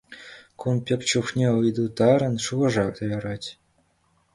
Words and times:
Кун 0.59 0.75
пек 0.85 1.01
чухне 1.09 1.47
ыйту 1.59 1.85
тарӑн 1.97 2.35
шухӑша 2.45 2.87
ярать. 3.15 3.47